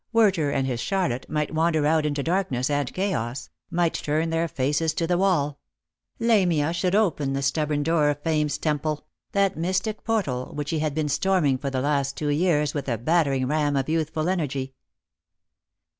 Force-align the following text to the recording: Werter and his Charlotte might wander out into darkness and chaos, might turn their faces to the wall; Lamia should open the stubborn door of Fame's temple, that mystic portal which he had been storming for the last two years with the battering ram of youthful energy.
Werter 0.11 0.49
and 0.49 0.65
his 0.65 0.79
Charlotte 0.79 1.29
might 1.29 1.53
wander 1.53 1.85
out 1.85 2.07
into 2.07 2.23
darkness 2.23 2.71
and 2.71 2.91
chaos, 2.91 3.51
might 3.69 3.93
turn 3.93 4.31
their 4.31 4.47
faces 4.47 4.95
to 4.95 5.05
the 5.05 5.15
wall; 5.19 5.59
Lamia 6.17 6.73
should 6.73 6.95
open 6.95 7.33
the 7.33 7.43
stubborn 7.43 7.83
door 7.83 8.09
of 8.09 8.19
Fame's 8.23 8.57
temple, 8.57 9.05
that 9.33 9.57
mystic 9.57 10.03
portal 10.03 10.55
which 10.55 10.71
he 10.71 10.79
had 10.79 10.95
been 10.95 11.07
storming 11.07 11.59
for 11.59 11.69
the 11.69 11.81
last 11.81 12.17
two 12.17 12.29
years 12.29 12.73
with 12.73 12.85
the 12.85 12.97
battering 12.97 13.45
ram 13.45 13.75
of 13.75 13.87
youthful 13.89 14.27
energy. 14.27 14.73